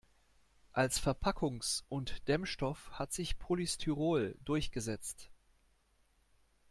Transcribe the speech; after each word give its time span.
Als 0.73 0.97
Verpackungs- 0.99 1.83
und 1.87 2.27
Dämmstoff 2.27 2.89
hat 2.93 3.13
sich 3.13 3.37
Polystyrol 3.37 4.33
durchgesetzt. 4.45 5.29